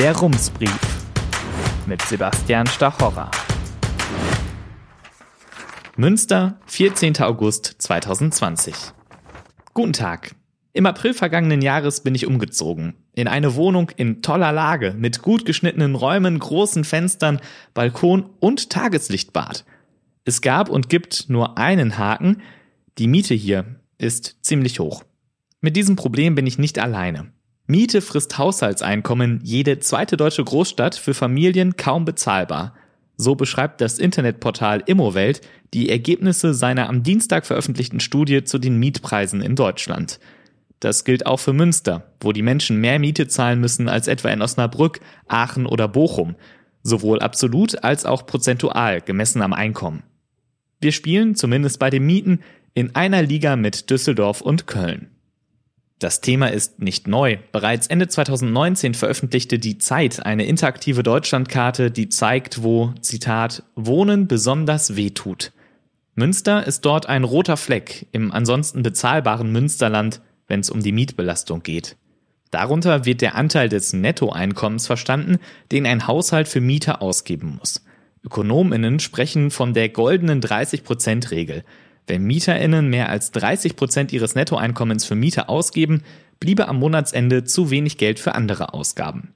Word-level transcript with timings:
Der 0.00 0.16
Rumsbrief 0.16 0.80
mit 1.84 2.00
Sebastian 2.00 2.66
Stachorra. 2.66 3.30
Münster, 5.94 6.58
14. 6.64 7.20
August 7.20 7.74
2020. 7.76 8.74
Guten 9.74 9.92
Tag. 9.92 10.34
Im 10.72 10.86
April 10.86 11.12
vergangenen 11.12 11.60
Jahres 11.60 12.02
bin 12.02 12.14
ich 12.14 12.26
umgezogen. 12.26 12.94
In 13.12 13.28
eine 13.28 13.56
Wohnung 13.56 13.90
in 13.94 14.22
toller 14.22 14.52
Lage 14.52 14.94
mit 14.96 15.20
gut 15.20 15.44
geschnittenen 15.44 15.94
Räumen, 15.94 16.38
großen 16.38 16.84
Fenstern, 16.84 17.38
Balkon 17.74 18.30
und 18.40 18.70
Tageslichtbad. 18.70 19.66
Es 20.24 20.40
gab 20.40 20.70
und 20.70 20.88
gibt 20.88 21.26
nur 21.28 21.58
einen 21.58 21.98
Haken. 21.98 22.40
Die 22.96 23.06
Miete 23.06 23.34
hier 23.34 23.78
ist 23.98 24.38
ziemlich 24.40 24.80
hoch. 24.80 25.04
Mit 25.60 25.76
diesem 25.76 25.96
Problem 25.96 26.36
bin 26.36 26.46
ich 26.46 26.56
nicht 26.56 26.78
alleine. 26.78 27.34
Miete 27.70 28.00
frisst 28.00 28.36
Haushaltseinkommen, 28.36 29.38
jede 29.44 29.78
zweite 29.78 30.16
deutsche 30.16 30.42
Großstadt 30.42 30.96
für 30.96 31.14
Familien 31.14 31.76
kaum 31.76 32.04
bezahlbar. 32.04 32.74
So 33.16 33.36
beschreibt 33.36 33.80
das 33.80 34.00
Internetportal 34.00 34.82
Immowelt 34.86 35.40
die 35.72 35.88
Ergebnisse 35.88 36.52
seiner 36.52 36.88
am 36.88 37.04
Dienstag 37.04 37.46
veröffentlichten 37.46 38.00
Studie 38.00 38.42
zu 38.42 38.58
den 38.58 38.76
Mietpreisen 38.78 39.40
in 39.40 39.54
Deutschland. 39.54 40.18
Das 40.80 41.04
gilt 41.04 41.26
auch 41.26 41.36
für 41.36 41.52
Münster, 41.52 42.12
wo 42.20 42.32
die 42.32 42.42
Menschen 42.42 42.80
mehr 42.80 42.98
Miete 42.98 43.28
zahlen 43.28 43.60
müssen 43.60 43.88
als 43.88 44.08
etwa 44.08 44.30
in 44.30 44.42
Osnabrück, 44.42 44.98
Aachen 45.28 45.66
oder 45.66 45.86
Bochum, 45.86 46.34
sowohl 46.82 47.20
absolut 47.20 47.84
als 47.84 48.04
auch 48.04 48.26
prozentual 48.26 49.00
gemessen 49.00 49.42
am 49.42 49.52
Einkommen. 49.52 50.02
Wir 50.80 50.90
spielen, 50.90 51.36
zumindest 51.36 51.78
bei 51.78 51.90
den 51.90 52.04
Mieten, 52.04 52.40
in 52.74 52.96
einer 52.96 53.22
Liga 53.22 53.54
mit 53.54 53.90
Düsseldorf 53.90 54.40
und 54.40 54.66
Köln. 54.66 55.06
Das 56.00 56.22
Thema 56.22 56.50
ist 56.50 56.80
nicht 56.80 57.06
neu. 57.06 57.36
Bereits 57.52 57.86
Ende 57.86 58.08
2019 58.08 58.94
veröffentlichte 58.94 59.58
die 59.58 59.76
Zeit 59.76 60.24
eine 60.24 60.46
interaktive 60.46 61.02
Deutschlandkarte, 61.02 61.90
die 61.90 62.08
zeigt, 62.08 62.62
wo, 62.62 62.94
Zitat, 63.02 63.64
Wohnen 63.76 64.26
besonders 64.26 64.96
weh 64.96 65.10
tut. 65.10 65.52
Münster 66.14 66.66
ist 66.66 66.86
dort 66.86 67.06
ein 67.06 67.22
roter 67.22 67.58
Fleck 67.58 68.06
im 68.12 68.32
ansonsten 68.32 68.82
bezahlbaren 68.82 69.52
Münsterland, 69.52 70.22
wenn 70.48 70.60
es 70.60 70.70
um 70.70 70.82
die 70.82 70.92
Mietbelastung 70.92 71.62
geht. 71.62 71.96
Darunter 72.50 73.04
wird 73.04 73.20
der 73.20 73.34
Anteil 73.34 73.68
des 73.68 73.92
Nettoeinkommens 73.92 74.86
verstanden, 74.86 75.36
den 75.70 75.84
ein 75.84 76.06
Haushalt 76.06 76.48
für 76.48 76.62
Mieter 76.62 77.02
ausgeben 77.02 77.58
muss. 77.58 77.84
Ökonominnen 78.24 79.00
sprechen 79.00 79.50
von 79.50 79.74
der 79.74 79.90
goldenen 79.90 80.40
30-Prozent-Regel. 80.40 81.62
Wenn 82.10 82.24
MieterInnen 82.24 82.88
mehr 82.88 83.08
als 83.08 83.30
30 83.30 83.76
Prozent 83.76 84.12
ihres 84.12 84.34
Nettoeinkommens 84.34 85.04
für 85.04 85.14
Miete 85.14 85.48
ausgeben, 85.48 86.02
bliebe 86.40 86.66
am 86.66 86.80
Monatsende 86.80 87.44
zu 87.44 87.70
wenig 87.70 87.98
Geld 87.98 88.18
für 88.18 88.34
andere 88.34 88.74
Ausgaben. 88.74 89.32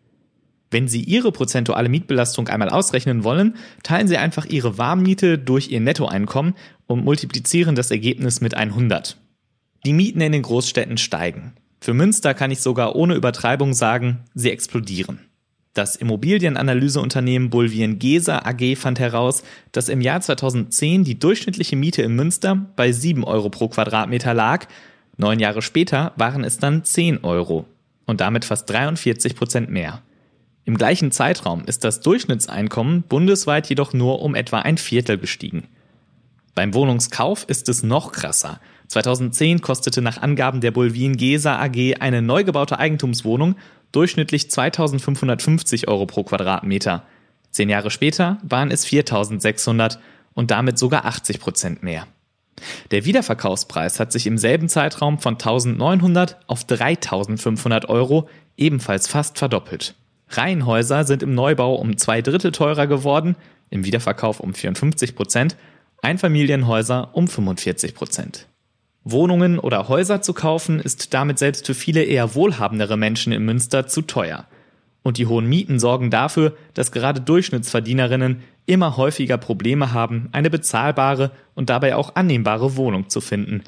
Wenn 0.72 0.89
Sie 0.89 1.00
Ihre 1.00 1.30
prozentuale 1.30 1.89
Mietbelastung 1.89 2.48
einmal 2.48 2.70
ausrechnen 2.70 3.22
wollen, 3.22 3.55
teilen 3.84 4.08
Sie 4.08 4.17
einfach 4.17 4.47
Ihre 4.47 4.77
Warmmiete 4.77 5.39
durch 5.39 5.69
Ihr 5.69 5.78
Nettoeinkommen 5.78 6.55
und 6.89 7.05
multiplizieren 7.05 7.77
das 7.77 7.92
Ergebnis 7.92 8.41
mit 8.41 8.55
100. 8.55 9.19
Die 9.86 9.92
Mieten 9.92 10.20
in 10.20 10.33
den 10.33 10.42
Großstädten 10.42 10.98
steigen. 10.98 11.52
Für 11.80 11.95
Münster 11.95 12.34
kann 12.34 12.50
ich 12.50 12.58
sogar 12.58 12.97
ohne 12.97 13.14
Übertreibung 13.14 13.72
sagen, 13.72 14.25
sie 14.34 14.50
explodieren. 14.50 15.20
Das 15.75 15.97
Immobilienanalyseunternehmen 15.97 17.50
Bulvien 17.50 17.98
Gesa 17.98 18.39
AG 18.44 18.77
fand 18.77 19.00
heraus, 19.00 19.42
dass 19.72 19.89
im 19.89 20.00
Jahr 20.00 20.20
2010 20.20 21.03
die 21.03 21.19
durchschnittliche 21.19 21.75
Miete 21.75 22.03
in 22.03 22.14
Münster 22.14 22.55
bei 22.77 22.92
7 22.92 23.25
Euro 23.25 23.50
pro 23.50 23.67
Quadratmeter 23.67 24.34
lag. 24.34 24.67
Neun 25.17 25.41
Jahre 25.41 25.62
später 25.62 26.12
waren 26.14 26.45
es 26.45 26.58
dann 26.58 26.84
10 26.84 27.25
Euro 27.25 27.67
und 28.06 28.20
damit 28.20 28.45
fast 28.45 28.70
43 28.70 29.34
Prozent 29.34 29.69
mehr. 29.69 30.02
Im 30.64 30.78
gleichen 30.78 31.11
Zeitraum 31.11 31.64
ist 31.67 31.83
das 31.83 32.00
Durchschnittseinkommen 32.00 33.02
bundesweit 33.02 33.69
jedoch 33.69 33.92
nur 33.92 34.22
um 34.22 34.36
etwa 34.36 34.61
ein 34.61 34.78
Viertel 34.78 35.19
gestiegen. 35.19 35.64
Beim 36.55 36.72
Wohnungskauf 36.72 37.45
ist 37.48 37.68
es 37.68 37.83
noch 37.83 38.12
krasser. 38.12 38.61
2010 38.89 39.61
kostete 39.61 40.02
nach 40.02 40.20
Angaben 40.20 40.61
der 40.61 40.70
Bulvien 40.70 41.17
Gesa 41.17 41.58
AG 41.58 42.00
eine 42.00 42.22
neu 42.22 42.45
gebaute 42.45 42.78
Eigentumswohnung 42.78 43.56
durchschnittlich 43.92 44.50
2550 44.50 45.89
Euro 45.89 46.06
pro 46.06 46.24
Quadratmeter. 46.24 47.05
Zehn 47.50 47.68
Jahre 47.68 47.90
später 47.90 48.39
waren 48.42 48.70
es 48.70 48.84
4600 48.84 50.00
und 50.34 50.50
damit 50.50 50.78
sogar 50.78 51.05
80 51.06 51.40
Prozent 51.40 51.83
mehr. 51.83 52.06
Der 52.90 53.05
Wiederverkaufspreis 53.05 54.00
hat 54.00 54.12
sich 54.12 54.27
im 54.27 54.39
selben 54.39 54.68
Zeitraum 54.68 55.18
von 55.18 55.34
1900 55.34 56.39
auf 56.46 56.64
3500 56.64 57.89
Euro 57.89 58.28
ebenfalls 58.56 59.08
fast 59.08 59.39
verdoppelt. 59.39 59.94
Reihenhäuser 60.28 61.05
sind 61.05 61.23
im 61.23 61.34
Neubau 61.34 61.74
um 61.74 61.96
zwei 61.96 62.23
Drittel 62.23 62.52
teurer 62.52 62.86
geworden, 62.86 63.36
im 63.70 63.84
Wiederverkauf 63.84 64.40
um 64.40 64.55
54 64.55 65.14
Prozent, 65.14 65.56
Einfamilienhäuser 66.02 67.11
um 67.14 67.28
45 67.28 67.94
Prozent. 67.94 68.46
Wohnungen 69.05 69.59
oder 69.59 69.89
Häuser 69.89 70.23
zu 70.23 70.33
kaufen, 70.33 70.81
ist 70.81 71.13
damit 71.13 71.39
selbst 71.39 71.67
für 71.67 71.75
viele 71.75 72.03
eher 72.03 72.35
wohlhabendere 72.35 72.97
Menschen 72.97 73.33
in 73.35 73.45
Münster 73.45 73.87
zu 73.87 74.03
teuer. 74.03 74.47
Und 75.03 75.19
die 75.19 75.27
hohen 75.27 75.47
Mieten 75.47 75.79
sorgen 75.79 76.11
dafür, 76.11 76.57
dass 76.73 76.91
gerade 76.91 77.20
Durchschnittsverdienerinnen 77.20 78.41
immer 78.65 78.97
häufiger 78.97 79.37
Probleme 79.37 79.92
haben, 79.92 80.31
eine 80.33 80.48
bezahlbare 80.48 81.33
und 81.55 81.69
dabei 81.69 81.97
auch 81.97 82.17
annehmbare 82.17 82.77
Wohnung 82.77 83.11
zu 83.11 83.20
finden. 83.20 83.63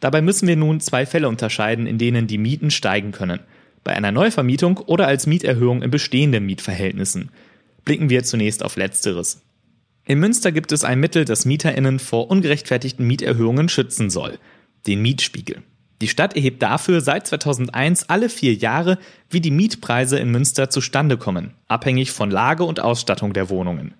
Dabei 0.00 0.20
müssen 0.20 0.48
wir 0.48 0.56
nun 0.56 0.80
zwei 0.80 1.06
Fälle 1.06 1.28
unterscheiden, 1.28 1.86
in 1.86 1.98
denen 1.98 2.26
die 2.26 2.36
Mieten 2.36 2.72
steigen 2.72 3.12
können. 3.12 3.38
Bei 3.84 3.94
einer 3.94 4.10
Neuvermietung 4.10 4.78
oder 4.78 5.06
als 5.06 5.28
Mieterhöhung 5.28 5.82
in 5.82 5.92
bestehenden 5.92 6.44
Mietverhältnissen. 6.44 7.30
Blicken 7.84 8.10
wir 8.10 8.24
zunächst 8.24 8.64
auf 8.64 8.74
Letzteres. 8.74 9.42
In 10.04 10.18
Münster 10.18 10.50
gibt 10.50 10.72
es 10.72 10.82
ein 10.82 10.98
Mittel, 10.98 11.24
das 11.24 11.44
MieterInnen 11.44 12.00
vor 12.00 12.28
ungerechtfertigten 12.28 13.06
Mieterhöhungen 13.06 13.68
schützen 13.68 14.10
soll– 14.10 14.40
den 14.86 15.02
Mietspiegel. 15.02 15.62
Die 16.02 16.08
Stadt 16.08 16.36
erhebt 16.36 16.62
dafür 16.62 17.00
seit 17.00 17.26
2001 17.26 18.10
alle 18.10 18.28
vier 18.28 18.54
Jahre, 18.54 18.98
wie 19.30 19.40
die 19.40 19.50
Mietpreise 19.50 20.18
in 20.18 20.30
Münster 20.30 20.68
zustande 20.68 21.16
kommen, 21.16 21.54
abhängig 21.68 22.12
von 22.12 22.30
Lage 22.30 22.64
und 22.64 22.80
Ausstattung 22.80 23.32
der 23.32 23.48
Wohnungen. 23.48 23.94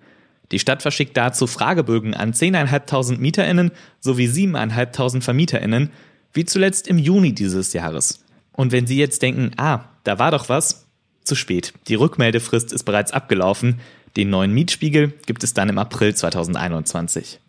Die 0.51 0.59
Stadt 0.59 0.81
verschickt 0.81 1.17
dazu 1.17 1.47
Fragebögen 1.47 2.13
an 2.13 2.33
10.500 2.33 3.17
MieterInnen 3.17 3.71
sowie 3.99 4.27
7.500 4.27 5.21
VermieterInnen, 5.21 5.91
wie 6.33 6.45
zuletzt 6.45 6.87
im 6.87 6.99
Juni 6.99 7.33
dieses 7.33 7.73
Jahres. 7.73 8.23
Und 8.53 8.71
wenn 8.71 8.87
Sie 8.87 8.97
jetzt 8.97 9.21
denken, 9.23 9.51
ah, 9.57 9.85
da 10.03 10.19
war 10.19 10.31
doch 10.31 10.49
was, 10.49 10.87
zu 11.23 11.35
spät. 11.35 11.73
Die 11.87 11.95
Rückmeldefrist 11.95 12.71
ist 12.71 12.83
bereits 12.83 13.11
abgelaufen. 13.11 13.81
Den 14.15 14.29
neuen 14.29 14.53
Mietspiegel 14.53 15.13
gibt 15.25 15.43
es 15.43 15.53
dann 15.53 15.67
im 15.67 15.77
April 15.77 16.15
2021. 16.15 17.39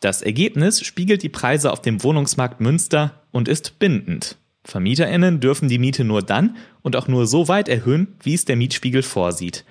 Das 0.00 0.22
Ergebnis 0.22 0.80
spiegelt 0.80 1.22
die 1.22 1.28
Preise 1.28 1.70
auf 1.70 1.82
dem 1.82 2.02
Wohnungsmarkt 2.02 2.60
Münster 2.60 3.20
und 3.32 3.48
ist 3.48 3.78
bindend. 3.78 4.38
VermieterInnen 4.64 5.40
dürfen 5.40 5.68
die 5.68 5.78
Miete 5.78 6.04
nur 6.04 6.22
dann 6.22 6.56
und 6.80 6.96
auch 6.96 7.06
nur 7.06 7.26
so 7.26 7.48
weit 7.48 7.68
erhöhen, 7.68 8.16
wie 8.22 8.32
es 8.32 8.46
der 8.46 8.56
Mietspiegel 8.56 9.02
vorsieht. 9.02 9.64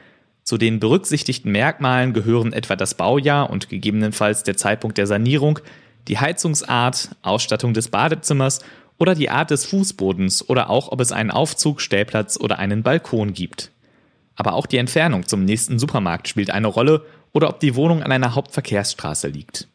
Zu 0.43 0.57
den 0.57 0.79
berücksichtigten 0.79 1.51
Merkmalen 1.51 2.13
gehören 2.13 2.53
etwa 2.53 2.75
das 2.75 2.93
Baujahr 2.93 3.49
und 3.49 3.69
gegebenenfalls 3.69 4.43
der 4.43 4.55
Zeitpunkt 4.55 4.97
der 4.99 5.07
Sanierung, 5.07 5.59
die 6.07 6.19
Heizungsart, 6.19 7.09
Ausstattung 7.23 7.73
des 7.73 7.89
Badezimmers 7.89 8.59
oder 8.99 9.15
die 9.15 9.29
Art 9.31 9.49
des 9.49 9.65
Fußbodens 9.65 10.47
oder 10.47 10.69
auch 10.69 10.91
ob 10.91 11.01
es 11.01 11.11
einen 11.11 11.31
Aufzug, 11.31 11.81
Stellplatz 11.81 12.37
oder 12.39 12.59
einen 12.59 12.83
Balkon 12.83 13.33
gibt. 13.33 13.71
Aber 14.35 14.53
auch 14.53 14.67
die 14.67 14.77
Entfernung 14.77 15.27
zum 15.27 15.43
nächsten 15.43 15.79
Supermarkt 15.79 16.27
spielt 16.27 16.51
eine 16.51 16.67
Rolle 16.67 17.05
oder 17.31 17.49
ob 17.49 17.59
die 17.59 17.75
Wohnung 17.75 18.03
an 18.03 18.11
einer 18.11 18.35
Hauptverkehrsstraße 18.35 19.27
liegt. 19.27 19.67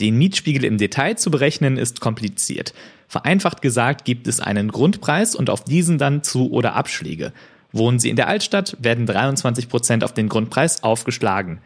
Den 0.00 0.18
Mietspiegel 0.18 0.64
im 0.64 0.76
Detail 0.76 1.16
zu 1.16 1.30
berechnen 1.30 1.78
ist 1.78 2.00
kompliziert. 2.00 2.74
Vereinfacht 3.08 3.62
gesagt 3.62 4.04
gibt 4.04 4.26
es 4.26 4.40
einen 4.40 4.70
Grundpreis 4.70 5.34
und 5.34 5.48
auf 5.48 5.64
diesen 5.64 5.96
dann 5.96 6.22
Zu- 6.22 6.50
oder 6.50 6.74
Abschläge. 6.74 7.32
Wohnen 7.72 7.98
Sie 7.98 8.10
in 8.10 8.16
der 8.16 8.28
Altstadt, 8.28 8.76
werden 8.80 9.06
23 9.06 9.68
Prozent 9.68 10.04
auf 10.04 10.12
den 10.12 10.28
Grundpreis 10.28 10.82
aufgeschlagen. 10.82 11.60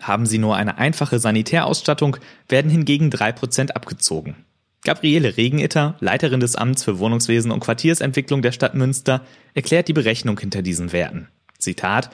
Haben 0.00 0.26
Sie 0.26 0.38
nur 0.38 0.56
eine 0.56 0.78
einfache 0.78 1.18
Sanitärausstattung, 1.18 2.16
werden 2.48 2.70
hingegen 2.70 3.10
drei 3.10 3.32
Prozent 3.32 3.74
abgezogen. 3.76 4.36
Gabriele 4.84 5.36
Regenetter, 5.36 5.96
Leiterin 6.00 6.40
des 6.40 6.56
Amts 6.56 6.82
für 6.82 6.98
Wohnungswesen 6.98 7.52
und 7.52 7.60
Quartiersentwicklung 7.60 8.42
der 8.42 8.50
Stadt 8.50 8.74
Münster, 8.74 9.22
erklärt 9.54 9.86
die 9.86 9.92
Berechnung 9.92 10.38
hinter 10.38 10.62
diesen 10.62 10.92
Werten. 10.92 11.28
Zitat 11.58 12.10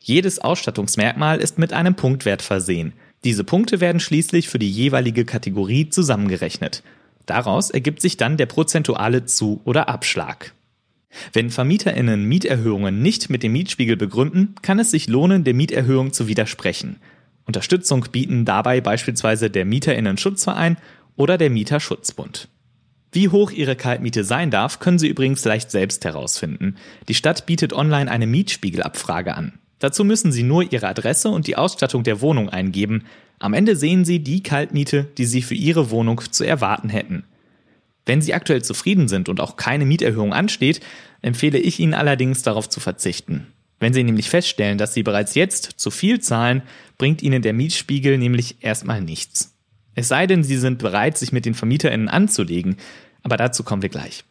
Jedes 0.00 0.38
Ausstattungsmerkmal 0.40 1.38
ist 1.38 1.58
mit 1.58 1.72
einem 1.72 1.94
Punktwert 1.94 2.42
versehen. 2.42 2.92
Diese 3.24 3.44
Punkte 3.44 3.80
werden 3.80 4.00
schließlich 4.00 4.48
für 4.48 4.58
die 4.58 4.70
jeweilige 4.70 5.24
Kategorie 5.24 5.88
zusammengerechnet. 5.88 6.82
Daraus 7.26 7.70
ergibt 7.70 8.00
sich 8.00 8.16
dann 8.16 8.36
der 8.36 8.46
prozentuale 8.46 9.24
Zu- 9.26 9.60
oder 9.64 9.88
Abschlag. 9.88 10.54
Wenn 11.32 11.50
VermieterInnen 11.50 12.24
Mieterhöhungen 12.24 13.02
nicht 13.02 13.30
mit 13.30 13.42
dem 13.42 13.52
Mietspiegel 13.52 13.96
begründen, 13.96 14.54
kann 14.62 14.78
es 14.78 14.90
sich 14.90 15.08
lohnen, 15.08 15.44
der 15.44 15.54
Mieterhöhung 15.54 16.12
zu 16.12 16.28
widersprechen. 16.28 16.96
Unterstützung 17.44 18.06
bieten 18.12 18.44
dabei 18.44 18.80
beispielsweise 18.80 19.50
der 19.50 19.64
MieterInnen-Schutzverein 19.64 20.76
oder 21.16 21.38
der 21.38 21.50
Mieterschutzbund. 21.50 22.48
Wie 23.10 23.30
hoch 23.30 23.50
Ihre 23.50 23.74
Kaltmiete 23.74 24.22
sein 24.22 24.50
darf, 24.50 24.80
können 24.80 24.98
Sie 24.98 25.08
übrigens 25.08 25.44
leicht 25.44 25.70
selbst 25.70 26.04
herausfinden. 26.04 26.76
Die 27.08 27.14
Stadt 27.14 27.46
bietet 27.46 27.72
online 27.72 28.10
eine 28.10 28.26
Mietspiegelabfrage 28.26 29.34
an. 29.34 29.58
Dazu 29.78 30.04
müssen 30.04 30.32
Sie 30.32 30.42
nur 30.42 30.72
Ihre 30.72 30.88
Adresse 30.88 31.28
und 31.28 31.46
die 31.46 31.56
Ausstattung 31.56 32.02
der 32.02 32.20
Wohnung 32.20 32.48
eingeben. 32.48 33.04
Am 33.38 33.54
Ende 33.54 33.76
sehen 33.76 34.04
Sie 34.04 34.18
die 34.18 34.42
Kaltmiete, 34.42 35.06
die 35.16 35.24
Sie 35.24 35.42
für 35.42 35.54
Ihre 35.54 35.90
Wohnung 35.90 36.20
zu 36.30 36.44
erwarten 36.44 36.88
hätten. 36.88 37.24
Wenn 38.04 38.22
Sie 38.22 38.34
aktuell 38.34 38.62
zufrieden 38.62 39.06
sind 39.06 39.28
und 39.28 39.40
auch 39.40 39.56
keine 39.56 39.84
Mieterhöhung 39.84 40.32
ansteht, 40.32 40.80
empfehle 41.22 41.58
ich 41.58 41.78
Ihnen 41.78 41.94
allerdings 41.94 42.42
darauf 42.42 42.68
zu 42.68 42.80
verzichten. 42.80 43.46
Wenn 43.80 43.92
Sie 43.92 44.02
nämlich 44.02 44.28
feststellen, 44.28 44.78
dass 44.78 44.94
Sie 44.94 45.02
bereits 45.02 45.34
jetzt 45.34 45.74
zu 45.76 45.90
viel 45.90 46.20
zahlen, 46.20 46.62
bringt 46.96 47.22
Ihnen 47.22 47.42
der 47.42 47.52
Mietspiegel 47.52 48.18
nämlich 48.18 48.56
erstmal 48.60 49.00
nichts. 49.00 49.54
Es 49.94 50.08
sei 50.08 50.26
denn, 50.26 50.42
Sie 50.42 50.56
sind 50.56 50.78
bereit, 50.78 51.18
sich 51.18 51.32
mit 51.32 51.44
den 51.44 51.54
VermieterInnen 51.54 52.08
anzulegen. 52.08 52.76
Aber 53.22 53.36
dazu 53.36 53.62
kommen 53.62 53.82
wir 53.82 53.88
gleich. 53.88 54.24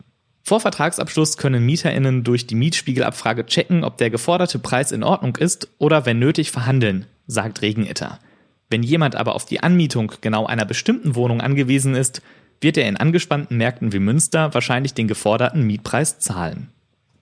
Vor 0.48 0.62
Vertragsabschluss 0.62 1.36
können 1.36 1.66
MieterInnen 1.66 2.24
durch 2.24 2.48
die 2.48 2.56
Mietspiegelabfrage 2.56 3.48
checken, 3.48 3.84
ob 3.84 3.98
der 3.98 4.10
geforderte 4.10 4.60
Preis 4.60 4.94
in 4.94 5.04
Ordnung 5.04 5.36
ist 5.36 5.68
oder 5.78 6.06
wenn 6.06 6.20
nötig 6.20 6.52
verhandeln, 6.52 7.06
sagt 7.28 7.62
Regenetter. 7.62 8.20
Wenn 8.70 8.82
jemand 8.82 9.18
aber 9.18 9.36
auf 9.36 9.44
die 9.44 9.60
Anmietung 9.60 10.14
genau 10.22 10.46
einer 10.46 10.64
bestimmten 10.64 11.16
Wohnung 11.16 11.42
angewiesen 11.42 11.96
ist, 11.96 12.22
wird 12.62 12.78
er 12.78 12.88
in 12.88 12.96
angespannten 12.96 13.58
Märkten 13.58 13.92
wie 13.92 14.00
Münster 14.00 14.54
wahrscheinlich 14.54 14.94
den 14.94 15.10
geforderten 15.10 15.64
Mietpreis 15.64 16.20
zahlen. 16.20 16.70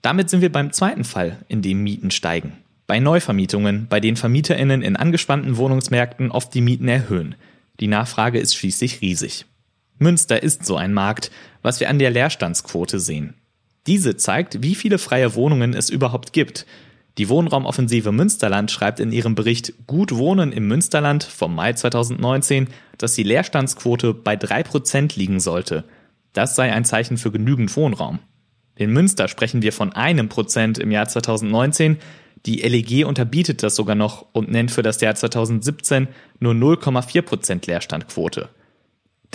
Damit 0.02 0.30
sind 0.30 0.40
wir 0.40 0.52
beim 0.52 0.72
zweiten 0.72 1.02
Fall, 1.02 1.38
in 1.48 1.62
dem 1.62 1.82
Mieten 1.82 2.12
steigen. 2.12 2.52
Bei 2.86 3.00
Neuvermietungen, 3.00 3.88
bei 3.88 3.98
denen 3.98 4.16
VermieterInnen 4.16 4.82
in 4.82 4.94
angespannten 4.94 5.56
Wohnungsmärkten 5.56 6.30
oft 6.30 6.54
die 6.54 6.60
Mieten 6.60 6.86
erhöhen. 6.86 7.34
Die 7.80 7.88
Nachfrage 7.88 8.38
ist 8.38 8.54
schließlich 8.54 9.00
riesig. 9.00 9.46
Münster 9.98 10.42
ist 10.42 10.64
so 10.64 10.76
ein 10.76 10.92
Markt, 10.92 11.30
was 11.62 11.80
wir 11.80 11.88
an 11.88 11.98
der 11.98 12.10
Leerstandsquote 12.10 13.00
sehen. 13.00 13.34
Diese 13.86 14.16
zeigt, 14.16 14.62
wie 14.62 14.74
viele 14.74 14.98
freie 14.98 15.34
Wohnungen 15.34 15.72
es 15.72 15.90
überhaupt 15.90 16.32
gibt. 16.32 16.66
Die 17.18 17.28
Wohnraumoffensive 17.28 18.12
Münsterland 18.12 18.70
schreibt 18.70 19.00
in 19.00 19.12
ihrem 19.12 19.34
Bericht 19.34 19.72
Gut 19.86 20.14
Wohnen 20.14 20.52
im 20.52 20.68
Münsterland 20.68 21.24
vom 21.24 21.54
Mai 21.54 21.72
2019, 21.72 22.68
dass 22.98 23.14
die 23.14 23.22
Leerstandsquote 23.22 24.12
bei 24.12 24.34
3% 24.34 25.16
liegen 25.16 25.40
sollte. 25.40 25.84
Das 26.32 26.56
sei 26.56 26.72
ein 26.72 26.84
Zeichen 26.84 27.16
für 27.16 27.30
genügend 27.30 27.74
Wohnraum. 27.76 28.18
In 28.74 28.92
Münster 28.92 29.28
sprechen 29.28 29.62
wir 29.62 29.72
von 29.72 29.94
einem 29.94 30.28
Prozent 30.28 30.78
im 30.78 30.90
Jahr 30.90 31.08
2019, 31.08 31.96
die 32.44 32.60
LEG 32.60 33.06
unterbietet 33.06 33.62
das 33.62 33.74
sogar 33.74 33.96
noch 33.96 34.26
und 34.32 34.50
nennt 34.50 34.70
für 34.70 34.82
das 34.82 35.00
Jahr 35.00 35.14
2017 35.14 36.08
nur 36.38 36.52
0,4 36.52 37.22
Prozent 37.22 37.66
Leerstandquote. 37.66 38.50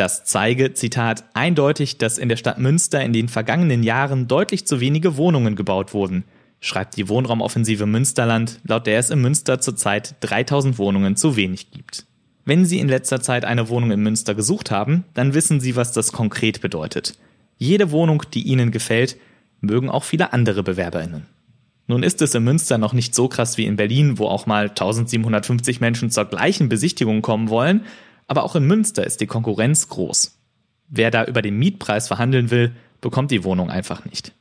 Das 0.01 0.25
zeige, 0.25 0.74
Zitat, 0.74 1.25
eindeutig, 1.36 2.00
dass 2.00 2.18
in 2.18 2.27
der 2.27 2.36
Stadt 2.36 2.57
Münster 2.57 3.03
in 3.03 3.13
den 3.13 3.30
vergangenen 3.30 3.83
Jahren 3.83 4.27
deutlich 4.27 4.65
zu 4.65 4.80
wenige 4.80 5.15
Wohnungen 5.15 5.56
gebaut 5.56 5.94
wurden, 5.94 6.24
schreibt 6.59 6.98
die 6.98 7.07
Wohnraumoffensive 7.07 7.86
Münsterland, 7.86 8.59
laut 8.63 8.88
der 8.88 8.98
es 8.98 9.12
in 9.12 9.21
Münster 9.21 9.62
zurzeit 9.62 10.15
3000 10.21 10.80
Wohnungen 10.80 11.18
zu 11.18 11.36
wenig 11.36 11.69
gibt. 11.69 12.07
Wenn 12.45 12.65
Sie 12.65 12.80
in 12.80 12.89
letzter 12.89 13.21
Zeit 13.21 13.45
eine 13.45 13.69
Wohnung 13.69 13.92
in 13.92 14.01
Münster 14.01 14.33
gesucht 14.33 14.71
haben, 14.71 15.03
dann 15.13 15.36
wissen 15.36 15.59
Sie, 15.59 15.75
was 15.75 15.92
das 15.92 16.12
konkret 16.12 16.62
bedeutet. 16.62 17.19
Jede 17.59 17.92
Wohnung, 17.92 18.24
die 18.33 18.42
Ihnen 18.42 18.71
gefällt, 18.71 19.18
mögen 19.59 19.92
auch 19.92 20.03
viele 20.03 20.33
andere 20.33 20.63
BewerberInnen. 20.63 21.27
Nun 21.86 22.01
ist 22.01 22.24
es 22.24 22.33
in 22.33 22.44
Münster 22.44 22.80
noch 22.80 22.94
nicht 22.94 23.13
so 23.13 23.27
krass 23.27 23.57
wie 23.57 23.68
in 23.68 23.75
Berlin, 23.75 24.18
wo 24.18 24.25
auch 24.25 24.48
mal 24.48 24.69
1750 24.69 25.80
Menschen 25.80 26.09
zur 26.09 26.25
gleichen 26.25 26.69
Besichtigung 26.69 27.21
kommen 27.21 27.50
wollen, 27.50 27.86
aber 28.31 28.45
auch 28.45 28.55
in 28.55 28.63
Münster 28.63 29.05
ist 29.05 29.19
die 29.19 29.27
Konkurrenz 29.27 29.89
groß. 29.89 30.39
Wer 30.87 31.11
da 31.11 31.25
über 31.25 31.41
den 31.41 31.59
Mietpreis 31.59 32.07
verhandeln 32.07 32.49
will, 32.49 32.71
bekommt 33.01 33.29
die 33.29 33.43
Wohnung 33.43 33.69
einfach 33.69 34.05
nicht. 34.05 34.31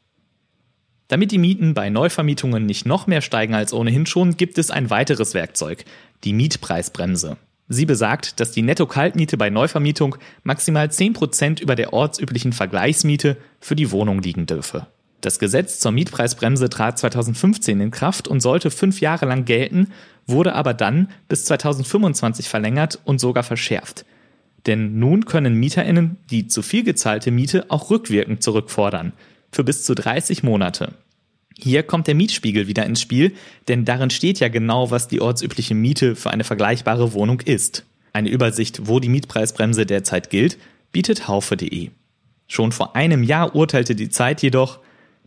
Damit 1.09 1.33
die 1.33 1.39
Mieten 1.39 1.75
bei 1.75 1.91
Neuvermietungen 1.91 2.67
nicht 2.67 2.87
noch 2.87 3.09
mehr 3.09 3.21
steigen 3.21 3.53
als 3.53 3.73
ohnehin 3.73 4.07
schon, 4.07 4.37
gibt 4.37 4.59
es 4.59 4.71
ein 4.71 4.91
weiteres 4.91 5.35
Werkzeug, 5.35 5.85
die 6.23 6.33
Mietpreisbremse. 6.33 7.37
Sie 7.67 7.85
besagt, 7.85 8.39
dass 8.39 8.53
die 8.53 8.63
Netto-Kaltmiete 8.63 9.37
bei 9.37 9.51
Neuvermietung 9.51 10.15
maximal 10.45 10.87
10% 10.87 11.61
über 11.61 11.75
der 11.75 11.93
ortsüblichen 11.93 12.53
Vergleichsmiete 12.53 13.39
für 13.59 13.75
die 13.75 13.91
Wohnung 13.91 14.23
liegen 14.23 14.47
dürfe. 14.47 14.87
Das 15.21 15.39
Gesetz 15.39 15.81
zur 15.81 15.93
Mietpreisbremse 15.93 16.71
trat 16.71 16.99
2015 16.99 17.81
in 17.81 17.91
Kraft 17.91 18.27
und 18.27 18.41
sollte 18.41 18.71
fünf 18.71 19.01
Jahre 19.01 19.27
lang 19.27 19.45
gelten, 19.45 19.89
wurde 20.27 20.55
aber 20.55 20.75
dann 20.75 21.09
bis 21.29 21.45
2025 21.45 22.49
verlängert 22.49 22.99
und 23.05 23.21
sogar 23.21 23.43
verschärft. 23.43 24.05
Denn 24.67 24.99
nun 24.99 25.25
können 25.25 25.55
MieterInnen 25.55 26.17
die 26.31 26.47
zu 26.47 26.63
viel 26.63 26.85
gezahlte 26.85 27.31
Miete 27.31 27.67
auch 27.69 27.91
rückwirkend 27.91 28.43
zurückfordern, 28.43 29.13
für 29.53 29.65
bis 29.65 29.85
zu 29.85 29.95
30 29.95 30.43
Monate. 30.43 30.95
Hier 31.59 31.83
kommt 31.83 32.07
der 32.07 32.15
Mietspiegel 32.15 32.69
wieder 32.69 32.87
ins 32.87 33.01
Spiel, 33.01 33.35
denn 33.69 33.85
darin 33.85 34.11
steht 34.11 34.41
ja 34.41 34.49
genau, 34.49 34.91
was 34.91 35.09
die 35.09 35.21
ortsübliche 35.21 35.75
Miete 35.75 36.17
für 36.17 36.31
eine 36.31 36.45
vergleichbare 36.45 37.13
Wohnung 37.13 37.41
ist. 37.41 37.85
Eine 38.13 38.31
Übersicht, 38.31 38.87
wo 38.87 39.01
die 39.01 39.09
Mietpreisbremse 39.09 39.85
derzeit 39.85 40.31
gilt, 40.31 40.59
bietet 40.93 41.29
haufe.de. 41.29 41.91
Schon 42.49 42.73
vor 42.73 42.97
einem 42.97 43.23
Jahr 43.23 43.55
urteilte 43.55 43.95
die 43.95 44.09
Zeit 44.09 44.43
jedoch, 44.43 44.81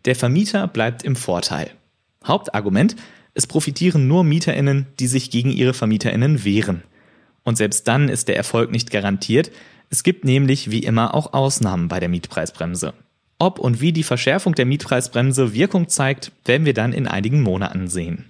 der 0.05 0.15
Vermieter 0.15 0.67
bleibt 0.67 1.03
im 1.03 1.15
Vorteil. 1.15 1.71
Hauptargument, 2.25 2.95
es 3.33 3.47
profitieren 3.47 4.07
nur 4.07 4.23
Mieterinnen, 4.23 4.87
die 4.99 5.07
sich 5.07 5.31
gegen 5.31 5.49
ihre 5.49 5.73
Vermieterinnen 5.73 6.43
wehren. 6.43 6.83
Und 7.43 7.57
selbst 7.57 7.87
dann 7.87 8.09
ist 8.09 8.27
der 8.27 8.37
Erfolg 8.37 8.71
nicht 8.71 8.91
garantiert, 8.91 9.51
es 9.89 10.03
gibt 10.03 10.25
nämlich 10.25 10.71
wie 10.71 10.79
immer 10.79 11.13
auch 11.13 11.33
Ausnahmen 11.33 11.87
bei 11.87 11.99
der 11.99 12.09
Mietpreisbremse. 12.09 12.93
Ob 13.37 13.59
und 13.59 13.81
wie 13.81 13.91
die 13.91 14.03
Verschärfung 14.03 14.55
der 14.55 14.65
Mietpreisbremse 14.65 15.53
Wirkung 15.53 15.87
zeigt, 15.89 16.31
werden 16.45 16.65
wir 16.65 16.73
dann 16.73 16.93
in 16.93 17.07
einigen 17.07 17.41
Monaten 17.41 17.87
sehen. 17.87 18.25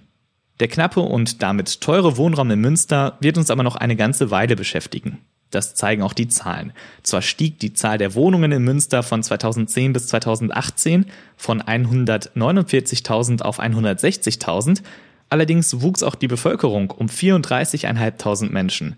Der 0.59 0.67
knappe 0.67 1.01
und 1.01 1.41
damit 1.41 1.81
teure 1.81 2.17
Wohnraum 2.17 2.51
in 2.51 2.61
Münster 2.61 3.17
wird 3.19 3.37
uns 3.37 3.49
aber 3.49 3.63
noch 3.63 3.75
eine 3.75 3.95
ganze 3.95 4.31
Weile 4.31 4.55
beschäftigen. 4.55 5.19
Das 5.53 5.75
zeigen 5.75 6.01
auch 6.01 6.13
die 6.13 6.27
Zahlen. 6.27 6.73
Zwar 7.03 7.21
stieg 7.21 7.59
die 7.59 7.73
Zahl 7.73 7.97
der 7.97 8.15
Wohnungen 8.15 8.51
in 8.51 8.63
Münster 8.63 9.03
von 9.03 9.21
2010 9.21 9.93
bis 9.93 10.07
2018 10.07 11.05
von 11.37 11.61
149.000 11.61 13.41
auf 13.41 13.59
160.000, 13.59 14.81
allerdings 15.29 15.81
wuchs 15.81 16.01
auch 16.01 16.15
die 16.15 16.27
Bevölkerung 16.27 16.89
um 16.91 17.07
34.500 17.07 18.49
Menschen. 18.49 18.95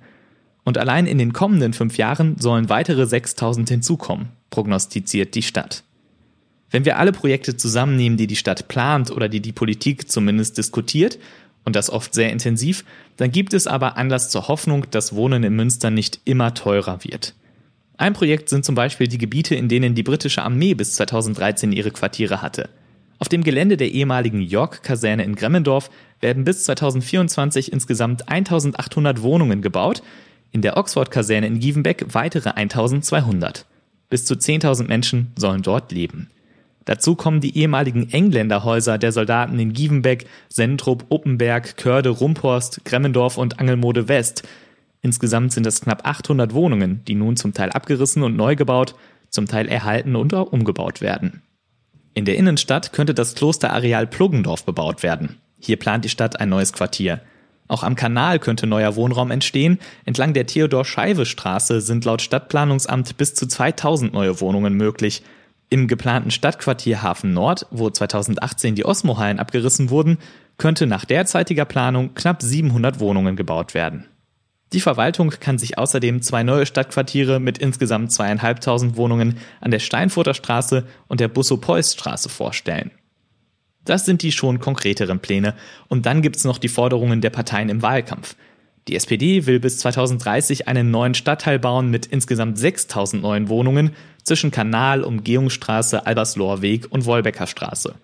Und 0.63 0.77
allein 0.77 1.07
in 1.07 1.17
den 1.17 1.33
kommenden 1.33 1.73
fünf 1.73 1.97
Jahren 1.97 2.37
sollen 2.39 2.69
weitere 2.69 3.03
6.000 3.03 3.67
hinzukommen, 3.67 4.29
prognostiziert 4.49 5.35
die 5.35 5.43
Stadt. 5.43 5.83
Wenn 6.71 6.85
wir 6.85 6.97
alle 6.97 7.11
Projekte 7.11 7.55
zusammennehmen, 7.55 8.17
die 8.17 8.27
die 8.27 8.35
Stadt 8.35 8.67
plant 8.67 9.11
oder 9.11 9.29
die 9.29 9.41
die 9.41 9.51
Politik 9.51 10.09
zumindest 10.09 10.57
diskutiert, 10.57 11.19
und 11.65 11.75
das 11.75 11.89
oft 11.89 12.13
sehr 12.13 12.31
intensiv, 12.31 12.85
dann 13.17 13.31
gibt 13.31 13.53
es 13.53 13.67
aber 13.67 13.97
Anlass 13.97 14.29
zur 14.29 14.47
Hoffnung, 14.47 14.85
dass 14.91 15.15
Wohnen 15.15 15.43
in 15.43 15.55
Münster 15.55 15.89
nicht 15.91 16.21
immer 16.23 16.53
teurer 16.53 17.03
wird. 17.03 17.33
Ein 17.97 18.13
Projekt 18.13 18.49
sind 18.49 18.65
zum 18.65 18.75
Beispiel 18.75 19.07
die 19.07 19.17
Gebiete, 19.17 19.55
in 19.55 19.67
denen 19.67 19.95
die 19.95 20.03
britische 20.03 20.43
Armee 20.43 20.73
bis 20.73 20.95
2013 20.95 21.71
ihre 21.71 21.91
Quartiere 21.91 22.41
hatte. 22.41 22.69
Auf 23.19 23.29
dem 23.29 23.43
Gelände 23.43 23.77
der 23.77 23.91
ehemaligen 23.91 24.41
York-Kaserne 24.41 25.23
in 25.23 25.35
Gremmendorf 25.35 25.89
werden 26.19 26.43
bis 26.43 26.65
2024 26.65 27.71
insgesamt 27.71 28.27
1800 28.27 29.21
Wohnungen 29.21 29.61
gebaut, 29.61 30.03
in 30.51 30.61
der 30.61 30.77
Oxford-Kaserne 30.77 31.47
in 31.47 31.59
Gievenbeck 31.59 32.07
weitere 32.13 32.49
1200. 32.49 33.65
Bis 34.09 34.25
zu 34.25 34.35
10.000 34.35 34.87
Menschen 34.87 35.31
sollen 35.37 35.61
dort 35.61 35.91
leben. 35.91 36.29
Dazu 36.85 37.15
kommen 37.15 37.41
die 37.41 37.57
ehemaligen 37.57 38.11
Engländerhäuser 38.11 38.97
der 38.97 39.11
Soldaten 39.11 39.57
in 39.59 39.73
Gievenbeck, 39.73 40.27
Sentrup, 40.49 41.05
Uppenberg, 41.09 41.77
Körde, 41.77 42.09
Rumphorst, 42.09 42.85
Gremmendorf 42.85 43.37
und 43.37 43.59
Angelmode 43.59 44.07
West. 44.07 44.47
Insgesamt 45.01 45.51
sind 45.51 45.65
es 45.65 45.81
knapp 45.81 46.07
800 46.07 46.53
Wohnungen, 46.53 47.03
die 47.05 47.15
nun 47.15 47.35
zum 47.35 47.53
Teil 47.53 47.71
abgerissen 47.71 48.23
und 48.23 48.35
neu 48.35 48.55
gebaut, 48.55 48.95
zum 49.29 49.47
Teil 49.47 49.67
erhalten 49.67 50.15
und 50.15 50.33
auch 50.33 50.51
umgebaut 50.51 51.01
werden. 51.01 51.41
In 52.13 52.25
der 52.25 52.37
Innenstadt 52.37 52.93
könnte 52.93 53.13
das 53.13 53.35
Klosterareal 53.35 54.07
Pluggendorf 54.07 54.63
bebaut 54.63 55.03
werden. 55.03 55.37
Hier 55.59 55.77
plant 55.77 56.05
die 56.05 56.09
Stadt 56.09 56.39
ein 56.39 56.49
neues 56.49 56.71
Quartier. 56.71 57.21
Auch 57.67 57.83
am 57.83 57.95
Kanal 57.95 58.39
könnte 58.39 58.67
neuer 58.67 58.95
Wohnraum 58.95 59.31
entstehen. 59.31 59.79
Entlang 60.05 60.33
der 60.33 60.45
Theodor-Scheiwe-Straße 60.45 61.81
sind 61.81 62.05
laut 62.05 62.21
Stadtplanungsamt 62.21 63.17
bis 63.17 63.33
zu 63.33 63.47
2000 63.47 64.13
neue 64.13 64.39
Wohnungen 64.39 64.75
möglich. 64.75 65.23
Im 65.69 65.87
geplanten 65.87 66.31
Stadtquartier 66.31 67.01
Hafen 67.01 67.33
Nord, 67.33 67.65
wo 67.71 67.89
2018 67.89 68.75
die 68.75 68.85
Osmo-Hallen 68.85 69.39
abgerissen 69.39 69.89
wurden, 69.89 70.19
könnte 70.57 70.87
nach 70.87 71.05
derzeitiger 71.05 71.65
Planung 71.65 72.13
knapp 72.13 72.41
700 72.41 72.99
Wohnungen 72.99 73.35
gebaut 73.35 73.73
werden. 73.73 74.05
Die 74.73 74.81
Verwaltung 74.81 75.29
kann 75.29 75.57
sich 75.57 75.77
außerdem 75.77 76.21
zwei 76.21 76.43
neue 76.43 76.65
Stadtquartiere 76.65 77.39
mit 77.39 77.57
insgesamt 77.57 78.11
zweieinhalbtausend 78.11 78.97
Wohnungen 78.97 79.37
an 79.61 79.71
der 79.71 79.79
Steinfurter 79.79 80.33
Straße 80.33 80.85
und 81.07 81.19
der 81.19 81.27
Busso-Preuß-Straße 81.27 82.29
vorstellen. 82.29 82.91
Das 83.85 84.05
sind 84.05 84.23
die 84.23 84.31
schon 84.31 84.59
konkreteren 84.59 85.19
Pläne. 85.19 85.53
Und 85.87 86.05
dann 86.05 86.21
gibt's 86.21 86.43
noch 86.43 86.57
die 86.57 86.67
Forderungen 86.67 87.21
der 87.21 87.29
Parteien 87.29 87.69
im 87.69 87.83
Wahlkampf. 87.83 88.35
Die 88.87 88.95
SPD 88.95 89.47
will 89.47 89.59
bis 89.59 89.79
2030 89.79 90.67
einen 90.67 90.91
neuen 90.91 91.15
Stadtteil 91.15 91.57
bauen 91.57 91.89
mit 91.89 92.05
insgesamt 92.05 92.59
6000 92.59 93.23
neuen 93.23 93.49
Wohnungen 93.49 93.91
zwischen 94.23 94.51
Kanal, 94.51 95.03
Umgehungsstraße, 95.03 96.05
Albersloher 96.05 96.61
Weg 96.61 96.91
und 96.91 97.05
Wolbecker 97.05 97.47
Straße. 97.47 97.95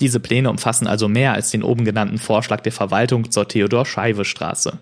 Diese 0.00 0.20
Pläne 0.20 0.50
umfassen 0.50 0.86
also 0.86 1.08
mehr 1.08 1.32
als 1.32 1.50
den 1.50 1.62
oben 1.62 1.84
genannten 1.84 2.18
Vorschlag 2.18 2.60
der 2.60 2.72
Verwaltung 2.72 3.30
zur 3.30 3.48
Theodor-Scheiwe-Straße. 3.48 4.78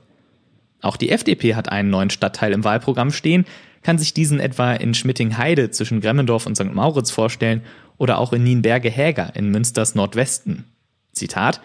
Auch 0.82 0.96
die 0.96 1.10
FDP 1.10 1.54
hat 1.54 1.70
einen 1.70 1.90
neuen 1.90 2.10
Stadtteil 2.10 2.52
im 2.52 2.64
Wahlprogramm 2.64 3.12
stehen, 3.12 3.46
kann 3.82 3.98
sich 3.98 4.14
diesen 4.14 4.40
etwa 4.40 4.72
in 4.72 4.94
Schmitting-Heide 4.94 5.70
zwischen 5.70 6.00
Gremmendorf 6.00 6.46
und 6.46 6.56
St. 6.56 6.74
Mauritz 6.74 7.10
vorstellen 7.10 7.62
oder 7.98 8.18
auch 8.18 8.32
in 8.32 8.42
Nienberge-Häger 8.42 9.34
in 9.36 9.50
Münsters 9.50 9.94
Nordwesten. 9.94 10.64
Zitat 11.12 11.60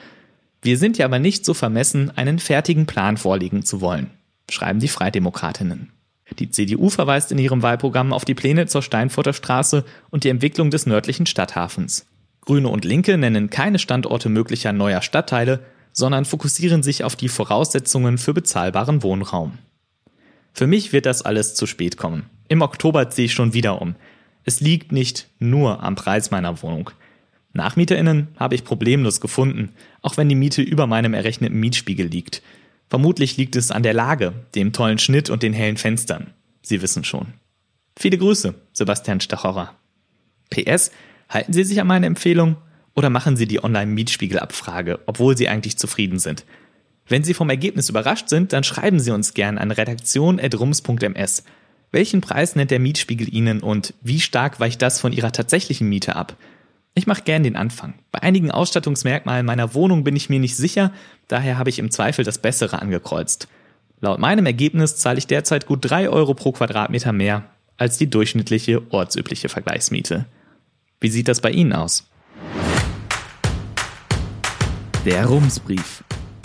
Wir 0.62 0.78
sind 0.78 0.98
ja 0.98 1.06
aber 1.06 1.20
nicht 1.20 1.46
so 1.46 1.54
vermessen, 1.54 2.12
einen 2.16 2.40
fertigen 2.40 2.86
Plan 2.86 3.18
vorlegen 3.18 3.64
zu 3.64 3.82
wollen, 3.82 4.12
schreiben 4.50 4.80
die 4.80 4.88
Freidemokratinnen. 4.88 5.92
Die 6.40 6.50
CDU 6.50 6.90
verweist 6.90 7.32
in 7.32 7.40
ihrem 7.40 7.62
Wahlprogramm 7.62 8.14
auf 8.14 8.26
die 8.26 8.36
Pläne 8.36 8.68
zur 8.68 8.82
Steinfurter 8.82 9.34
Straße 9.34 9.84
und 10.12 10.24
die 10.24 10.30
Entwicklung 10.30 10.70
des 10.70 10.86
nördlichen 10.86 11.26
Stadthafens. 11.26 12.06
Grüne 12.42 12.70
und 12.70 12.86
Linke 12.86 13.18
nennen 13.18 13.50
keine 13.50 13.80
Standorte 13.80 14.30
möglicher 14.30 14.72
neuer 14.72 15.02
Stadtteile, 15.02 15.60
sondern 15.94 16.26
fokussieren 16.26 16.84
sich 16.84 17.04
auf 17.04 17.16
die 17.16 17.28
Voraussetzungen 17.28 18.18
für 18.18 18.34
bezahlbaren 18.34 19.04
Wohnraum. 19.04 19.58
Für 20.54 20.68
mich 20.68 20.94
wird 20.94 21.06
das 21.06 21.22
alles 21.22 21.56
zu 21.56 21.66
spät 21.66 21.98
kommen. 21.98 22.30
Im 22.48 22.62
Oktober 22.62 23.10
ziehe 23.10 23.26
ich 23.26 23.34
schon 23.34 23.54
wieder 23.54 23.82
um. 23.82 23.96
Es 24.44 24.60
liegt 24.60 24.92
nicht 24.92 25.28
nur 25.40 25.84
am 25.84 25.96
Preis 25.96 26.32
meiner 26.32 26.62
Wohnung. 26.62 26.92
NachmieterInnen 27.54 28.30
habe 28.38 28.56
ich 28.56 28.64
problemlos 28.64 29.22
gefunden, 29.22 29.74
auch 30.02 30.18
wenn 30.18 30.30
die 30.30 30.36
Miete 30.36 30.62
über 30.62 30.88
meinem 30.88 31.14
errechneten 31.14 31.60
Mietspiegel 31.60 32.08
liegt. 32.08 32.42
Vermutlich 32.90 33.38
liegt 33.38 33.56
es 33.56 33.72
an 33.72 33.84
der 33.84 33.94
Lage, 33.94 34.34
dem 34.56 34.74
tollen 34.74 35.00
Schnitt 35.00 35.30
und 35.30 35.44
den 35.44 35.54
hellen 35.54 35.78
Fenstern. 35.78 36.28
Sie 36.62 36.82
wissen 36.82 37.04
schon. 37.04 37.34
Viele 37.98 38.18
Grüße, 38.18 38.56
Sebastian 38.74 39.22
Stachorer. 39.22 39.76
PS, 40.50 40.92
halten 41.30 41.54
Sie 41.54 41.64
sich 41.64 41.80
an 41.80 41.88
meine 41.88 42.06
Empfehlung 42.06 42.58
oder 42.96 43.10
machen 43.10 43.38
Sie 43.38 43.48
die 43.48 43.64
Online-Mietspiegelabfrage, 43.64 45.00
obwohl 45.06 45.38
Sie 45.38 45.48
eigentlich 45.48 45.78
zufrieden 45.78 46.20
sind? 46.20 46.46
Wenn 47.08 47.24
Sie 47.24 47.34
vom 47.34 47.50
Ergebnis 47.50 47.90
überrascht 47.90 48.30
sind, 48.30 48.54
dann 48.54 48.64
schreiben 48.64 49.00
Sie 49.00 49.12
uns 49.12 49.34
gern 49.34 49.58
an 49.58 49.72
redaktion.rums.ms. 49.72 51.44
Welchen 51.92 52.22
Preis 52.22 52.56
nennt 52.56 52.72
der 52.72 52.80
Mietspiegel 52.80 53.34
Ihnen 53.34 53.60
und 53.62 53.94
wie 54.02 54.22
stark 54.22 54.60
weicht 54.60 54.82
das 54.82 55.00
von 55.00 55.12
Ihrer 55.12 55.32
tatsächlichen 55.32 55.90
Miete 55.90 56.16
ab? 56.16 56.38
Ich 56.94 57.08
mache 57.08 57.24
gern 57.24 57.44
den 57.44 57.56
Anfang. 57.56 57.94
Bei 58.12 58.22
einigen 58.22 58.52
Ausstattungsmerkmalen 58.52 59.46
meiner 59.46 59.74
Wohnung 59.74 60.04
bin 60.04 60.16
ich 60.16 60.30
mir 60.30 60.40
nicht 60.40 60.58
sicher, 60.58 60.92
daher 61.28 61.58
habe 61.58 61.70
ich 61.70 61.80
im 61.80 61.92
Zweifel 61.92 62.26
das 62.26 62.38
Bessere 62.38 62.82
angekreuzt. 62.82 63.48
Laut 64.02 64.20
meinem 64.20 64.46
Ergebnis 64.46 64.98
zahle 64.98 65.18
ich 65.18 65.28
derzeit 65.28 65.66
gut 65.66 65.80
3 65.82 66.10
Euro 66.10 66.34
pro 66.34 66.52
Quadratmeter 66.52 67.14
mehr 67.14 67.46
als 67.78 67.98
die 67.98 68.10
durchschnittliche 68.10 68.82
ortsübliche 68.92 69.50
Vergleichsmiete. 69.50 70.26
Wie 71.00 71.10
sieht 71.10 71.28
das 71.28 71.42
bei 71.42 71.52
Ihnen 71.52 71.74
aus? 71.74 72.10
Der 75.06 75.26
Rumsbrief 75.26 76.04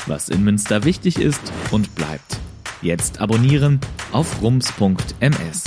was 0.08 0.28
in 0.28 0.44
Münster 0.44 0.84
wichtig 0.84 1.18
ist 1.18 1.52
und 1.70 1.94
bleibt. 1.94 2.38
Jetzt 2.82 3.20
abonnieren 3.20 3.80
auf 4.12 4.42
rums.ms. 4.42 5.64